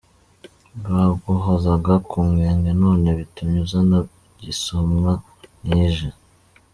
[0.83, 3.97] Baguhozaga ku nkeke none bitumye uzana
[4.41, 5.11] gisomwa
[5.63, 6.09] mwije.